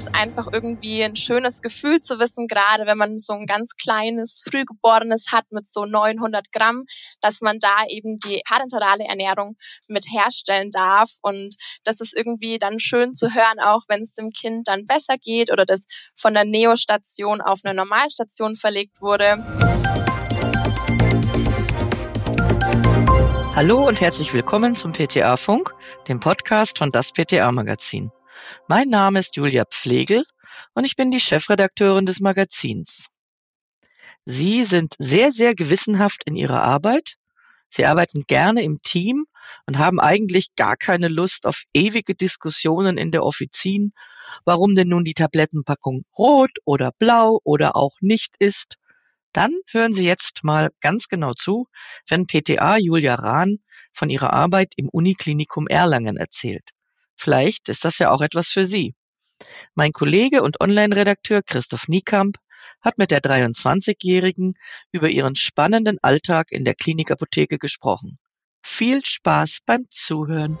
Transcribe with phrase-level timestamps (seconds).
[0.00, 4.42] ist einfach irgendwie ein schönes Gefühl zu wissen, gerade wenn man so ein ganz kleines,
[4.48, 6.84] frühgeborenes hat mit so 900 Gramm,
[7.20, 9.58] dass man da eben die parenterale Ernährung
[9.88, 11.10] mit herstellen darf.
[11.20, 15.16] Und das ist irgendwie dann schön zu hören, auch wenn es dem Kind dann besser
[15.22, 15.84] geht oder das
[16.16, 19.44] von der Neostation auf eine Normalstation verlegt wurde.
[23.54, 25.74] Hallo und herzlich willkommen zum PTA Funk,
[26.08, 28.10] dem Podcast von das PTA Magazin.
[28.68, 30.24] Mein Name ist Julia Pflegel
[30.74, 33.06] und ich bin die Chefredakteurin des Magazins.
[34.24, 37.16] Sie sind sehr, sehr gewissenhaft in Ihrer Arbeit.
[37.68, 39.26] Sie arbeiten gerne im Team
[39.66, 43.92] und haben eigentlich gar keine Lust auf ewige Diskussionen in der Offizin,
[44.44, 48.76] warum denn nun die Tablettenpackung rot oder blau oder auch nicht ist.
[49.32, 51.68] Dann hören Sie jetzt mal ganz genau zu,
[52.08, 53.58] wenn PTA Julia Rahn
[53.92, 56.70] von ihrer Arbeit im Uniklinikum Erlangen erzählt.
[57.22, 58.94] Vielleicht ist das ja auch etwas für Sie.
[59.74, 62.38] Mein Kollege und Online-Redakteur Christoph Niekamp
[62.80, 64.54] hat mit der 23-Jährigen
[64.90, 68.18] über ihren spannenden Alltag in der Klinikapotheke gesprochen.
[68.62, 70.56] Viel Spaß beim Zuhören.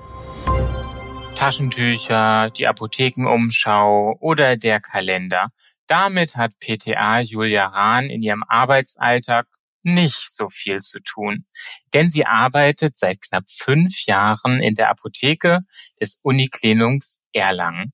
[1.34, 5.46] Taschentücher, die Apothekenumschau oder der Kalender.
[5.86, 9.46] Damit hat PTA Julia Rahn in ihrem Arbeitsalltag
[9.82, 11.46] nicht so viel zu tun,
[11.94, 15.60] denn sie arbeitet seit knapp fünf Jahren in der Apotheke
[16.00, 17.92] des Uniklinums Erlangen.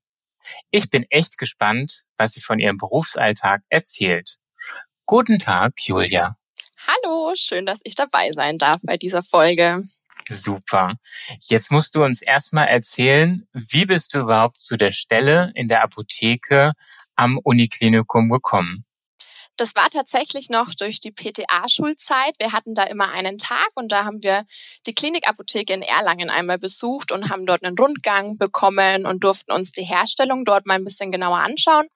[0.70, 4.36] Ich bin echt gespannt, was sie von ihrem Berufsalltag erzählt.
[5.04, 6.36] Guten Tag, Julia.
[6.86, 9.84] Hallo, schön, dass ich dabei sein darf bei dieser Folge.
[10.28, 10.94] Super.
[11.48, 15.82] Jetzt musst du uns erstmal erzählen, wie bist du überhaupt zu der Stelle in der
[15.82, 16.72] Apotheke
[17.14, 18.85] am Uniklinikum gekommen?
[19.56, 22.34] Das war tatsächlich noch durch die PTA-Schulzeit.
[22.38, 24.44] Wir hatten da immer einen Tag und da haben wir
[24.86, 29.72] die Klinikapotheke in Erlangen einmal besucht und haben dort einen Rundgang bekommen und durften uns
[29.72, 31.86] die Herstellung dort mal ein bisschen genauer anschauen.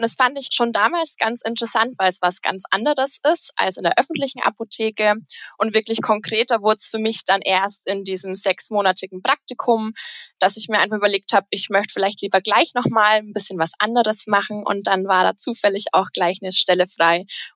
[0.00, 3.76] Und das fand ich schon damals ganz interessant, weil es was ganz anderes ist als
[3.76, 5.16] in der öffentlichen Apotheke.
[5.58, 9.92] Und wirklich konkreter wurde es für mich dann erst in diesem sechsmonatigen Praktikum,
[10.38, 13.72] dass ich mir einfach überlegt habe, ich möchte vielleicht lieber gleich nochmal ein bisschen was
[13.78, 14.62] anderes machen.
[14.64, 16.86] Und dann war da zufällig auch gleich eine Stelle.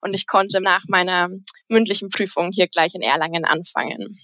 [0.00, 1.28] Und ich konnte nach meiner
[1.69, 4.19] mündlichen Prüfung hier gleich in Erlangen anfangen.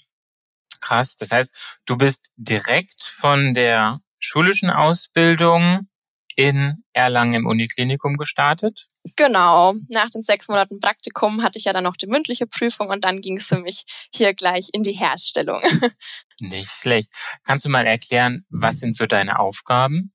[0.81, 1.17] Krass.
[1.17, 5.89] Das heißt, du bist direkt von der schulischen Ausbildung
[6.37, 8.87] in Erlangen im Uniklinikum gestartet?
[9.17, 9.75] Genau.
[9.91, 13.21] Nach den sechs Monaten Praktikum hatte ich ja dann noch die mündliche Prüfung und dann
[13.21, 15.61] ging es für mich hier gleich in die Herstellung.
[16.41, 17.11] Nicht schlecht.
[17.45, 20.13] Kannst du mal erklären, was sind so deine Aufgaben?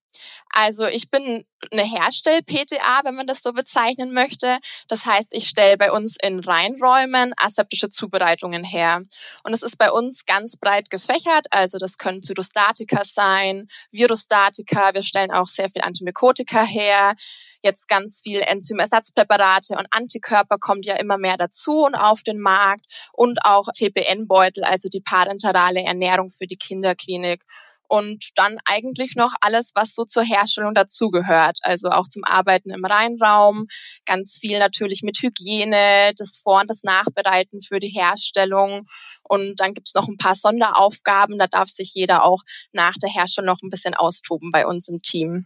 [0.58, 4.60] Also ich bin eine Herstell-PTA, wenn man das so bezeichnen möchte.
[4.88, 9.02] Das heißt, ich stelle bei uns in Reinräumen aseptische Zubereitungen her.
[9.44, 11.48] Und es ist bei uns ganz breit gefächert.
[11.52, 14.94] Also das können Zytostatika sein, Virostatika.
[14.94, 17.16] Wir stellen auch sehr viel Antimykotika her.
[17.62, 22.86] Jetzt ganz viel Enzymersatzpräparate und Antikörper kommt ja immer mehr dazu und auf den Markt.
[23.12, 27.44] Und auch TPN-Beutel, also die parenterale Ernährung für die Kinderklinik
[27.88, 31.60] und dann eigentlich noch alles, was so zur Herstellung dazugehört.
[31.62, 33.68] Also auch zum Arbeiten im Reinraum,
[34.06, 38.88] ganz viel natürlich mit Hygiene, das Vor- und das Nachbereiten für die Herstellung.
[39.24, 43.10] Und dann gibt es noch ein paar Sonderaufgaben, da darf sich jeder auch nach der
[43.10, 45.46] Herstellung noch ein bisschen austoben bei uns im Team.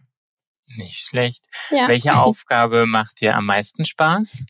[0.76, 1.46] Nicht schlecht.
[1.70, 1.88] Ja.
[1.88, 4.44] Welche Aufgabe macht dir am meisten Spaß?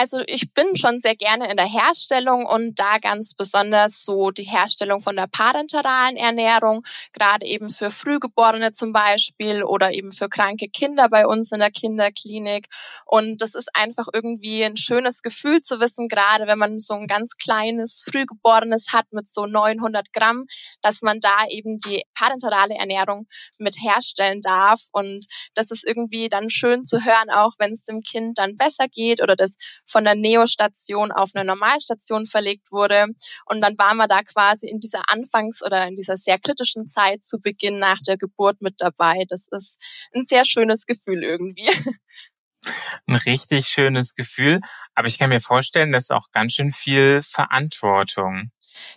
[0.00, 4.44] Also ich bin schon sehr gerne in der Herstellung und da ganz besonders so die
[4.44, 10.68] Herstellung von der parenteralen Ernährung, gerade eben für Frühgeborene zum Beispiel oder eben für kranke
[10.68, 12.68] Kinder bei uns in der Kinderklinik.
[13.06, 17.08] Und das ist einfach irgendwie ein schönes Gefühl zu wissen, gerade wenn man so ein
[17.08, 20.44] ganz kleines Frühgeborenes hat mit so 900 Gramm,
[20.80, 23.26] dass man da eben die parenterale Ernährung
[23.58, 24.80] mit herstellen darf.
[24.92, 28.86] Und das ist irgendwie dann schön zu hören, auch wenn es dem Kind dann besser
[28.86, 29.56] geht oder das
[29.88, 33.06] von der Neo-Station auf eine Normalstation verlegt wurde.
[33.46, 37.24] Und dann waren wir da quasi in dieser Anfangs- oder in dieser sehr kritischen Zeit
[37.24, 39.24] zu Beginn nach der Geburt mit dabei.
[39.28, 39.78] Das ist
[40.14, 41.68] ein sehr schönes Gefühl irgendwie.
[43.06, 44.60] Ein richtig schönes Gefühl.
[44.94, 48.50] Aber ich kann mir vorstellen, das ist auch ganz schön viel Verantwortung.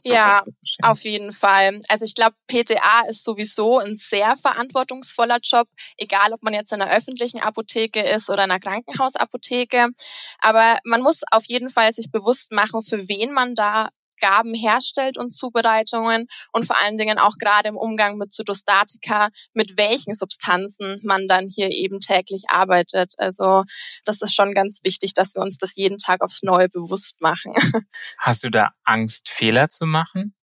[0.03, 0.43] Ja,
[0.81, 1.81] auf jeden Fall.
[1.89, 5.67] Also ich glaube, PTA ist sowieso ein sehr verantwortungsvoller Job,
[5.97, 9.89] egal ob man jetzt in einer öffentlichen Apotheke ist oder in einer Krankenhausapotheke.
[10.39, 13.89] Aber man muss auf jeden Fall sich bewusst machen, für wen man da
[14.21, 19.77] Gaben herstellt und Zubereitungen und vor allen Dingen auch gerade im Umgang mit Zytostatika, mit
[19.77, 23.15] welchen Substanzen man dann hier eben täglich arbeitet.
[23.17, 23.63] Also
[24.05, 27.53] das ist schon ganz wichtig, dass wir uns das jeden Tag aufs Neue bewusst machen.
[28.19, 30.33] Hast du da Angst, Fehler zu machen?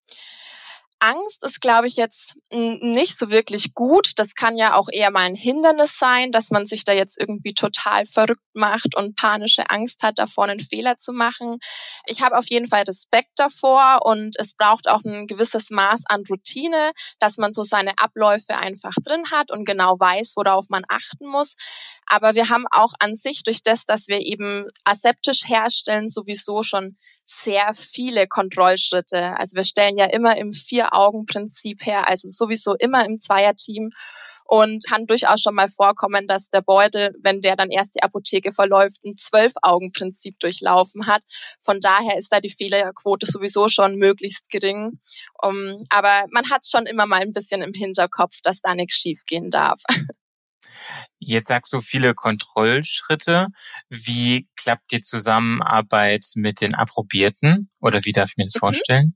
[1.00, 4.12] Angst ist, glaube ich, jetzt nicht so wirklich gut.
[4.16, 7.54] Das kann ja auch eher mal ein Hindernis sein, dass man sich da jetzt irgendwie
[7.54, 11.58] total verrückt macht und panische Angst hat, davor einen Fehler zu machen.
[12.06, 16.24] Ich habe auf jeden Fall Respekt davor und es braucht auch ein gewisses Maß an
[16.28, 21.28] Routine, dass man so seine Abläufe einfach drin hat und genau weiß, worauf man achten
[21.28, 21.54] muss.
[22.06, 26.96] Aber wir haben auch an sich durch das, dass wir eben aseptisch herstellen, sowieso schon
[27.28, 29.36] sehr viele Kontrollschritte.
[29.38, 33.90] Also wir stellen ja immer im Vier-Augen-Prinzip her, also sowieso immer im Zweierteam
[34.44, 38.52] und kann durchaus schon mal vorkommen, dass der Beutel, wenn der dann erst die Apotheke
[38.52, 41.22] verläuft, ein Zwölf-Augen-Prinzip durchlaufen hat.
[41.60, 45.00] Von daher ist da die Fehlerquote sowieso schon möglichst gering.
[45.42, 49.50] Um, aber man hat schon immer mal ein bisschen im Hinterkopf, dass da nichts schiefgehen
[49.50, 49.82] darf.
[51.18, 53.48] Jetzt sagst du viele Kontrollschritte.
[53.88, 57.70] Wie klappt die Zusammenarbeit mit den Approbierten?
[57.80, 58.60] Oder wie darf ich mir das mhm.
[58.60, 59.14] vorstellen?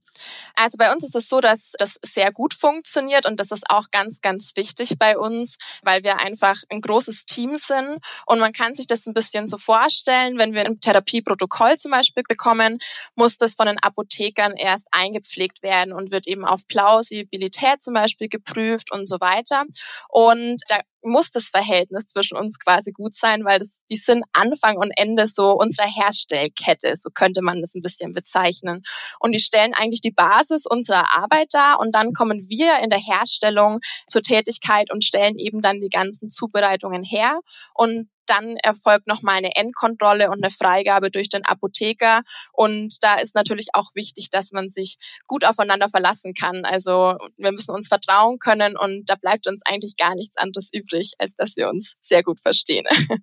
[0.55, 3.91] Also bei uns ist es so, dass das sehr gut funktioniert und das ist auch
[3.91, 8.75] ganz, ganz wichtig bei uns, weil wir einfach ein großes Team sind und man kann
[8.75, 12.79] sich das ein bisschen so vorstellen, wenn wir ein Therapieprotokoll zum Beispiel bekommen,
[13.15, 18.29] muss das von den Apothekern erst eingepflegt werden und wird eben auf Plausibilität zum Beispiel
[18.29, 19.65] geprüft und so weiter.
[20.09, 21.53] Und da muss das
[21.93, 25.87] Verhältnis zwischen uns quasi gut sein, weil das, die sind Anfang und Ende so unserer
[25.87, 28.83] Herstellkette, so könnte man das ein bisschen bezeichnen.
[29.21, 33.01] Und die stellen eigentlich die Basis unserer Arbeit dar und dann kommen wir in der
[33.01, 37.39] Herstellung zur Tätigkeit und stellen eben dann die ganzen Zubereitungen her
[37.75, 42.23] und dann erfolgt nochmal eine Endkontrolle und eine Freigabe durch den Apotheker.
[42.53, 44.97] Und da ist natürlich auch wichtig, dass man sich
[45.27, 46.65] gut aufeinander verlassen kann.
[46.65, 51.13] Also wir müssen uns vertrauen können und da bleibt uns eigentlich gar nichts anderes übrig,
[51.19, 52.87] als dass wir uns sehr gut verstehen.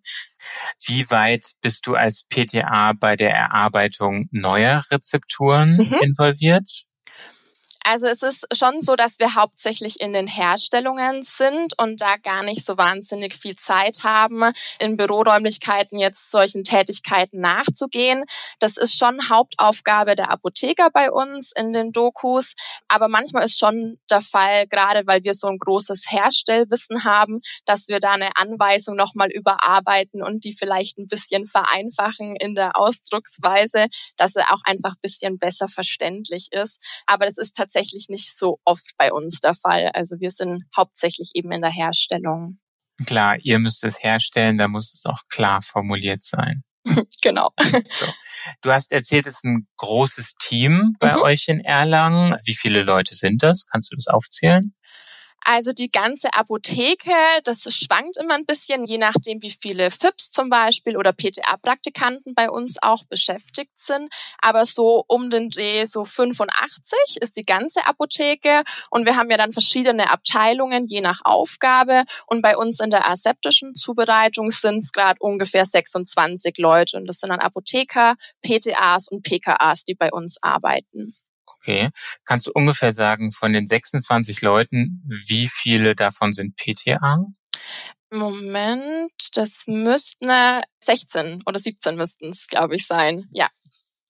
[0.86, 5.98] Wie weit bist du als PTA bei der Erarbeitung neuer Rezepturen mhm.
[6.02, 6.86] involviert?
[7.86, 12.44] Also es ist schon so, dass wir hauptsächlich in den Herstellungen sind und da gar
[12.44, 18.26] nicht so wahnsinnig viel Zeit haben, in Büroräumlichkeiten jetzt solchen Tätigkeiten nachzugehen.
[18.60, 22.54] Das ist schon Hauptaufgabe der Apotheker bei uns in den Dokus.
[22.90, 27.88] Aber manchmal ist schon der Fall, gerade weil wir so ein großes Herstellwissen haben, dass
[27.88, 33.88] wir da eine Anweisung nochmal überarbeiten und die vielleicht ein bisschen vereinfachen in der Ausdrucksweise,
[34.18, 36.80] dass er auch einfach ein bisschen besser verständlich ist.
[37.06, 39.92] Aber das ist tatsächlich tatsächlich nicht so oft bei uns der Fall.
[39.94, 42.58] Also wir sind hauptsächlich eben in der Herstellung.
[43.06, 46.64] Klar, ihr müsst es herstellen, da muss es auch klar formuliert sein.
[47.22, 47.52] genau.
[47.62, 48.08] So.
[48.62, 51.22] Du hast erzählt, es ist ein großes Team bei mhm.
[51.22, 52.36] euch in Erlangen.
[52.46, 53.66] Wie viele Leute sind das?
[53.72, 54.74] Kannst du das aufzählen?
[55.44, 57.12] Also die ganze Apotheke,
[57.44, 62.50] das schwankt immer ein bisschen, je nachdem, wie viele FIPS zum Beispiel oder PTA-Praktikanten bei
[62.50, 64.14] uns auch beschäftigt sind.
[64.42, 68.64] Aber so um den Dreh, so 85 ist die ganze Apotheke.
[68.90, 72.04] Und wir haben ja dann verschiedene Abteilungen, je nach Aufgabe.
[72.28, 76.98] Und bei uns in der aseptischen Zubereitung sind es gerade ungefähr 26 Leute.
[76.98, 81.16] Und das sind dann Apotheker, PTAs und PKAs, die bei uns arbeiten.
[81.62, 81.90] Okay.
[82.26, 87.26] Kannst du ungefähr sagen, von den 26 Leuten, wie viele davon sind PTA?
[88.12, 90.32] Moment, das müssten
[90.84, 93.28] 16 oder 17 müssten es, glaube ich, sein.
[93.32, 93.50] Ja,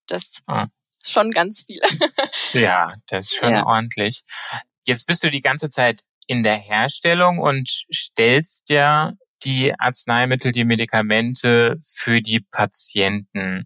[0.07, 0.68] das ah.
[1.01, 1.81] ist schon ganz viel.
[2.54, 3.66] ja, das ist schon ja.
[3.66, 4.22] ordentlich.
[4.88, 9.13] Jetzt bist du die ganze Zeit in der Herstellung und stellst ja
[9.44, 13.66] die Arzneimittel, die Medikamente für die Patienten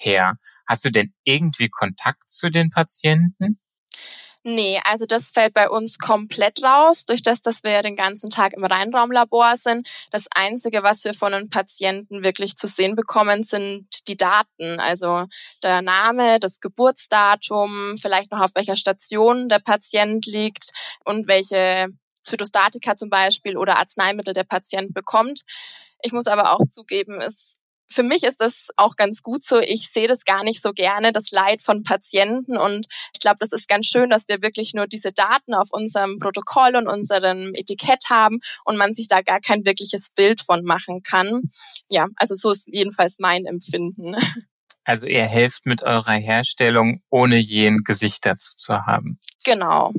[0.00, 0.34] her.
[0.66, 3.60] Hast du denn irgendwie Kontakt zu den Patienten?
[4.42, 8.54] Nee, also das fällt bei uns komplett raus, durch das, dass wir den ganzen Tag
[8.54, 9.86] im Reinraumlabor sind.
[10.12, 14.80] Das Einzige, was wir von den Patienten wirklich zu sehen bekommen, sind die Daten.
[14.80, 15.26] Also
[15.62, 20.70] der Name, das Geburtsdatum, vielleicht noch auf welcher Station der Patient liegt
[21.04, 21.88] und welche
[22.24, 25.42] Zytostatika zum Beispiel oder Arzneimittel der Patient bekommt.
[26.02, 27.56] Ich muss aber auch zugeben, es
[27.92, 29.58] für mich ist das auch ganz gut so.
[29.58, 32.56] Ich sehe das gar nicht so gerne, das Leid von Patienten.
[32.56, 36.18] Und ich glaube, das ist ganz schön, dass wir wirklich nur diese Daten auf unserem
[36.18, 41.02] Protokoll und unserem Etikett haben und man sich da gar kein wirkliches Bild von machen
[41.02, 41.42] kann.
[41.88, 44.16] Ja, also so ist jedenfalls mein Empfinden.
[44.84, 49.18] Also ihr helft mit eurer Herstellung, ohne je ein Gesicht dazu zu haben.
[49.44, 49.92] Genau.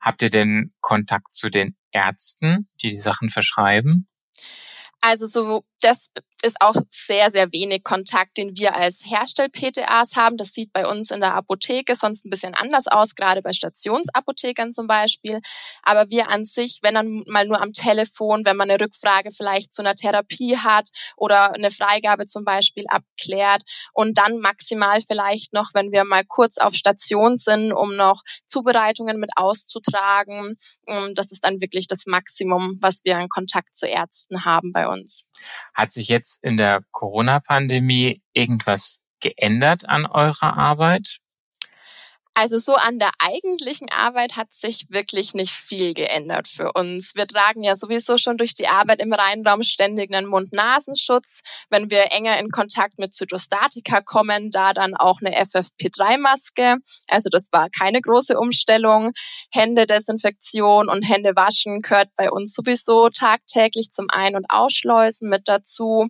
[0.00, 4.06] Habt ihr denn Kontakt zu den Ärzten, die die Sachen verschreiben?
[5.00, 6.10] Also so, das
[6.42, 10.36] ist auch sehr, sehr wenig Kontakt, den wir als Herstell-PTAs haben.
[10.36, 14.72] Das sieht bei uns in der Apotheke sonst ein bisschen anders aus, gerade bei Stationsapothekern
[14.72, 15.40] zum Beispiel.
[15.82, 19.72] Aber wir an sich, wenn dann mal nur am Telefon, wenn man eine Rückfrage vielleicht
[19.72, 25.70] zu einer Therapie hat oder eine Freigabe zum Beispiel abklärt und dann maximal vielleicht noch,
[25.74, 30.56] wenn wir mal kurz auf Station sind, um noch Zubereitungen mit auszutragen.
[30.86, 34.88] Ähm, das ist dann wirklich das Maximum, was wir in Kontakt zu Ärzten haben bei
[34.88, 35.24] uns.
[35.74, 41.18] Hat sich jetzt in der Corona-Pandemie irgendwas geändert an eurer Arbeit?
[42.34, 47.14] Also so an der eigentlichen Arbeit hat sich wirklich nicht viel geändert für uns.
[47.14, 51.42] Wir tragen ja sowieso schon durch die Arbeit im Reinraum ständig einen Mund-Nasenschutz.
[51.68, 56.78] Wenn wir enger in Kontakt mit Zytostatika kommen, da dann auch eine FFP3-Maske.
[57.10, 59.12] Also das war keine große Umstellung.
[59.50, 66.08] Händedesinfektion und Hände waschen gehört bei uns sowieso tagtäglich zum Ein- und Ausschleusen mit dazu.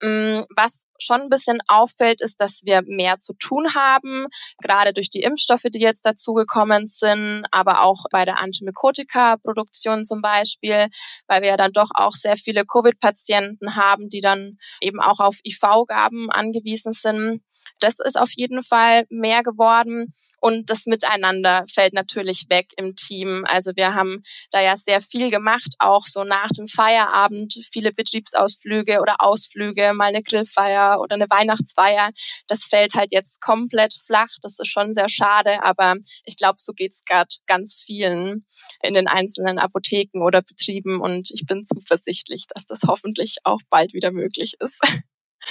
[0.00, 4.26] Mm, was schon ein bisschen auffällt, ist, dass wir mehr zu tun haben,
[4.62, 10.88] gerade durch die Impfstoffe, die jetzt dazugekommen sind, aber auch bei der Antimykotika-Produktion zum Beispiel,
[11.26, 15.38] weil wir ja dann doch auch sehr viele Covid-Patienten haben, die dann eben auch auf
[15.44, 17.42] IV-Gaben angewiesen sind.
[17.80, 20.14] Das ist auf jeden Fall mehr geworden.
[20.40, 23.44] Und das Miteinander fällt natürlich weg im Team.
[23.46, 29.00] Also wir haben da ja sehr viel gemacht, auch so nach dem Feierabend, viele Betriebsausflüge
[29.00, 32.10] oder Ausflüge, mal eine Grillfeier oder eine Weihnachtsfeier.
[32.46, 34.30] Das fällt halt jetzt komplett flach.
[34.42, 38.46] Das ist schon sehr schade, aber ich glaube, so geht's gerade ganz vielen
[38.82, 43.92] in den einzelnen Apotheken oder Betrieben und ich bin zuversichtlich, dass das hoffentlich auch bald
[43.92, 44.80] wieder möglich ist.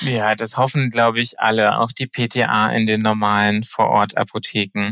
[0.01, 4.91] Ja, das hoffen, glaube ich, alle, auch die PTA in den normalen Vorort-Apotheken.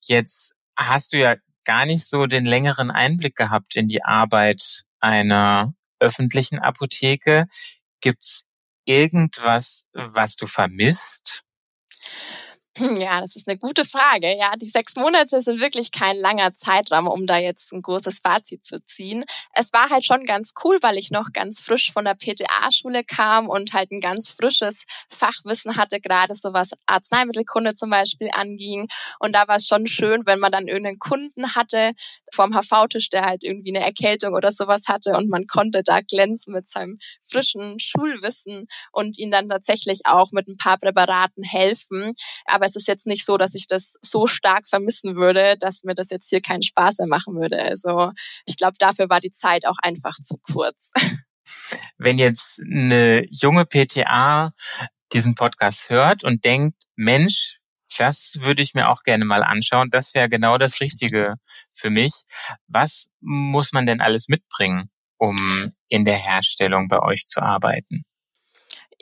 [0.00, 5.74] Jetzt hast du ja gar nicht so den längeren Einblick gehabt in die Arbeit einer
[6.00, 7.46] öffentlichen Apotheke.
[8.00, 8.46] Gibt's
[8.84, 11.42] irgendwas, was du vermisst?
[12.76, 14.36] Hm, ja, das ist eine gute Frage.
[14.36, 18.66] Ja, die sechs Monate sind wirklich kein langer Zeitraum, um da jetzt ein großes Fazit
[18.66, 19.24] zu ziehen.
[19.52, 23.48] Es war halt schon ganz cool, weil ich noch ganz frisch von der PTA-Schule kam
[23.48, 28.88] und halt ein ganz frisches Fachwissen hatte, gerade so was Arzneimittelkunde zum Beispiel anging.
[29.20, 31.92] Und da war es schon schön, wenn man dann irgendeinen Kunden hatte
[32.32, 36.52] vom HV-Tisch, der halt irgendwie eine Erkältung oder sowas hatte und man konnte da glänzen
[36.52, 36.98] mit seinem
[37.30, 42.14] frischen Schulwissen und ihn dann tatsächlich auch mit ein paar Präparaten helfen.
[42.46, 45.84] Aber aber es ist jetzt nicht so, dass ich das so stark vermissen würde, dass
[45.84, 47.58] mir das jetzt hier keinen Spaß mehr machen würde.
[47.58, 48.10] Also
[48.46, 50.92] ich glaube, dafür war die Zeit auch einfach zu kurz.
[51.98, 54.50] Wenn jetzt eine junge PTA
[55.12, 57.58] diesen Podcast hört und denkt, Mensch,
[57.98, 59.90] das würde ich mir auch gerne mal anschauen.
[59.90, 61.34] Das wäre genau das Richtige
[61.74, 62.22] für mich.
[62.66, 68.04] Was muss man denn alles mitbringen, um in der Herstellung bei euch zu arbeiten?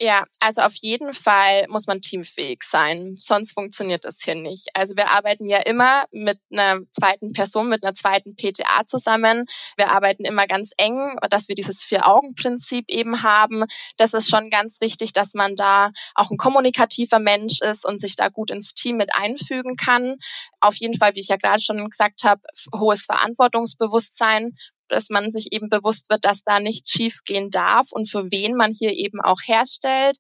[0.05, 4.67] Ja, also auf jeden Fall muss man teamfähig sein, sonst funktioniert das hier nicht.
[4.75, 9.45] Also wir arbeiten ja immer mit einer zweiten Person, mit einer zweiten PTA zusammen.
[9.77, 13.63] Wir arbeiten immer ganz eng, dass wir dieses Vier-Augen-Prinzip eben haben.
[13.97, 18.17] Das ist schon ganz wichtig, dass man da auch ein kommunikativer Mensch ist und sich
[18.17, 20.17] da gut ins Team mit einfügen kann.
[20.59, 22.43] Auf jeden Fall, wie ich ja gerade schon gesagt habe,
[22.75, 24.57] hohes Verantwortungsbewusstsein
[24.93, 28.73] dass man sich eben bewusst wird, dass da nichts schiefgehen darf und für wen man
[28.73, 30.19] hier eben auch herstellt.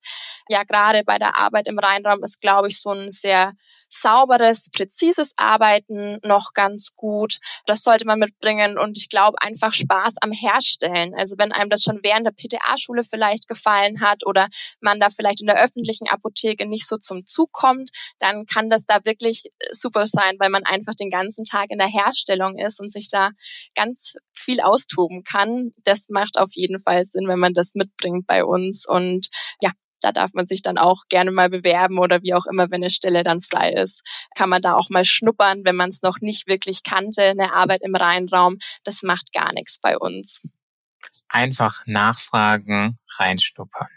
[0.48, 3.52] Ja, gerade bei der Arbeit im Rheinraum ist, glaube ich, so ein sehr
[3.92, 7.38] sauberes, präzises Arbeiten noch ganz gut.
[7.66, 11.14] Das sollte man mitbringen und ich glaube einfach Spaß am Herstellen.
[11.14, 14.48] Also wenn einem das schon während der PTA-Schule vielleicht gefallen hat oder
[14.80, 18.86] man da vielleicht in der öffentlichen Apotheke nicht so zum Zug kommt, dann kann das
[18.86, 22.92] da wirklich super sein, weil man einfach den ganzen Tag in der Herstellung ist und
[22.92, 23.30] sich da
[23.74, 25.72] ganz viel austoben kann.
[25.84, 29.28] Das macht auf jeden Fall Sinn, wenn man das mitbringt bei uns und
[29.62, 29.70] ja,
[30.02, 32.90] da darf man sich dann auch gerne mal bewerben oder wie auch immer, wenn eine
[32.90, 34.02] Stelle dann frei ist,
[34.34, 37.82] kann man da auch mal schnuppern, wenn man es noch nicht wirklich kannte, eine Arbeit
[37.82, 38.58] im Rheinraum.
[38.84, 40.42] Das macht gar nichts bei uns.
[41.32, 43.88] Einfach nachfragen, reinschnuppern.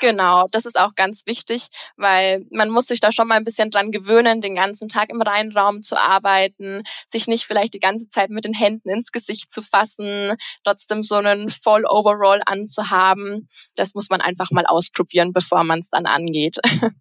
[0.00, 3.70] Genau, das ist auch ganz wichtig, weil man muss sich da schon mal ein bisschen
[3.70, 8.30] dran gewöhnen, den ganzen Tag im Reinraum zu arbeiten, sich nicht vielleicht die ganze Zeit
[8.30, 10.34] mit den Händen ins Gesicht zu fassen,
[10.64, 13.48] trotzdem so einen Voll Overall anzuhaben.
[13.76, 16.58] Das muss man einfach mal ausprobieren, bevor man es dann angeht.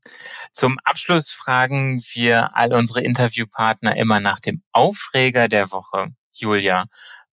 [0.51, 6.07] Zum Abschluss fragen wir all unsere Interviewpartner immer nach dem Aufreger der Woche.
[6.41, 6.85] Julia,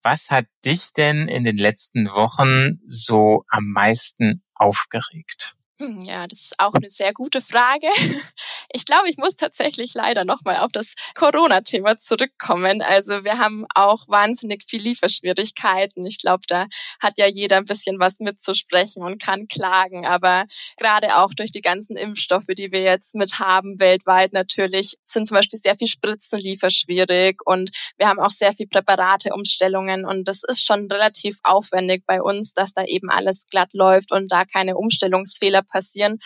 [0.03, 5.58] was hat dich denn in den letzten Wochen so am meisten aufgeregt?
[5.80, 7.88] Hm, ja, das ist auch eine sehr gute Frage.
[8.70, 12.82] Ich glaube, ich muss tatsächlich leider nochmal auf das Corona-Thema zurückkommen.
[12.82, 16.04] Also wir haben auch wahnsinnig viel Lieferschwierigkeiten.
[16.04, 16.66] Ich glaube, da
[17.00, 20.06] hat ja jeder ein bisschen was mitzusprechen und kann klagen.
[20.06, 20.44] Aber
[20.76, 25.37] gerade auch durch die ganzen Impfstoffe, die wir jetzt mit haben weltweit natürlich, sind zum
[25.37, 30.64] Beispiel sehr viel Spritzen lieferschwierig und wir haben auch sehr viel Präparateumstellungen und das ist
[30.66, 35.62] schon relativ aufwendig bei uns, dass da eben alles glatt läuft und da keine Umstellungsfehler
[35.69, 36.19] passieren.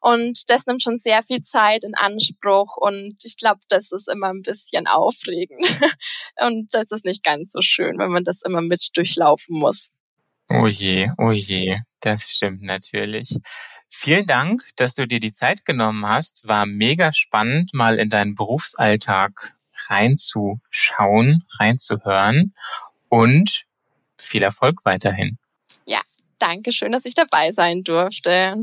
[0.00, 4.28] Und das nimmt schon sehr viel Zeit in Anspruch und ich glaube, das ist immer
[4.28, 5.64] ein bisschen aufregend.
[6.38, 9.88] Und das ist nicht ganz so schön, wenn man das immer mit durchlaufen muss.
[10.48, 13.36] Oh je, oh je, das stimmt natürlich.
[13.88, 16.46] Vielen Dank, dass du dir die Zeit genommen hast.
[16.46, 19.56] War mega spannend, mal in deinen Berufsalltag
[19.88, 22.52] reinzuschauen, reinzuhören
[23.08, 23.64] und
[24.18, 25.38] viel Erfolg weiterhin.
[26.40, 28.56] Ja, danke schön, dass ich dabei sein durfte.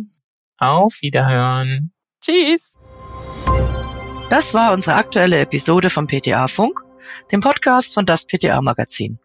[0.58, 1.92] Auf Wiederhören.
[2.22, 2.78] Tschüss.
[4.30, 6.80] Das war unsere aktuelle Episode vom PTA Funk,
[7.32, 9.20] dem Podcast von das PTA Magazin.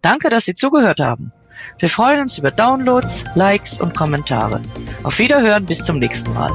[0.00, 1.32] Danke, dass Sie zugehört haben.
[1.78, 4.62] Wir freuen uns über Downloads, Likes und Kommentare.
[5.02, 6.50] Auf Wiederhören bis zum nächsten Mal.